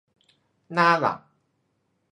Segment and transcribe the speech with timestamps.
[0.73, 1.19] หน้าหลัก